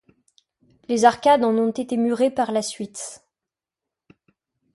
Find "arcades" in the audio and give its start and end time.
1.05-1.43